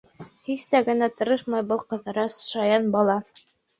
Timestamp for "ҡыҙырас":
1.93-2.41